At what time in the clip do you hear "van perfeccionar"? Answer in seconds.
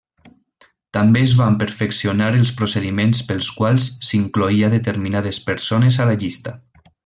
1.41-2.29